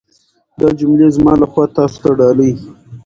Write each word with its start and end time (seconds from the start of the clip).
دا 0.59 0.67
جملې 0.79 1.07
زما 1.15 1.33
لخوا 1.41 1.65
تاسو 1.77 1.97
ته 2.03 2.09
ډالۍ. 2.17 2.51